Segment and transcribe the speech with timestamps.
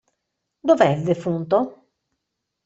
[0.69, 1.85] Dov'è il defunto?